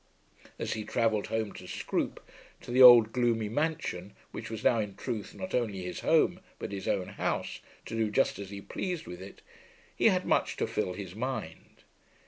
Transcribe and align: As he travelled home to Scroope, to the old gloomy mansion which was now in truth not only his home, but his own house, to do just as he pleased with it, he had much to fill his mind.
As 0.57 0.73
he 0.73 0.83
travelled 0.83 1.27
home 1.27 1.53
to 1.53 1.67
Scroope, 1.67 2.19
to 2.61 2.71
the 2.71 2.81
old 2.81 3.11
gloomy 3.13 3.49
mansion 3.49 4.15
which 4.31 4.49
was 4.49 4.63
now 4.63 4.79
in 4.79 4.95
truth 4.95 5.35
not 5.35 5.53
only 5.53 5.83
his 5.83 5.99
home, 5.99 6.39
but 6.57 6.71
his 6.71 6.87
own 6.87 7.07
house, 7.09 7.59
to 7.85 7.95
do 7.95 8.09
just 8.09 8.39
as 8.39 8.49
he 8.49 8.61
pleased 8.61 9.05
with 9.05 9.21
it, 9.21 9.43
he 9.95 10.07
had 10.07 10.25
much 10.25 10.57
to 10.57 10.65
fill 10.65 10.93
his 10.93 11.13
mind. 11.13 11.83